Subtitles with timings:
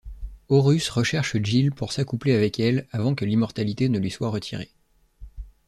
[0.49, 4.71] Horus recherche Jill pour s'accoupler avec elle, avant que l'immortalité ne lui soit retirée.